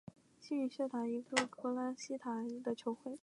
[0.39, 3.19] 幸运薛达是一个位于荷兰锡塔德的球会。